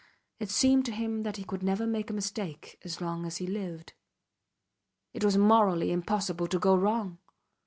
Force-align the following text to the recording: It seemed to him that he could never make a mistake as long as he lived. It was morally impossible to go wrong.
It 0.39 0.49
seemed 0.49 0.83
to 0.87 0.91
him 0.91 1.21
that 1.21 1.37
he 1.37 1.43
could 1.43 1.61
never 1.61 1.85
make 1.85 2.09
a 2.09 2.13
mistake 2.13 2.79
as 2.83 3.01
long 3.01 3.23
as 3.23 3.37
he 3.37 3.45
lived. 3.45 3.93
It 5.13 5.23
was 5.23 5.37
morally 5.37 5.91
impossible 5.91 6.47
to 6.47 6.57
go 6.57 6.75
wrong. 6.75 7.19